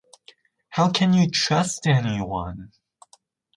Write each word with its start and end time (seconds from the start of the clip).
How 0.69 0.89
can 0.89 1.13
you 1.13 1.29
trust 1.29 1.85
anyone? 1.85 2.71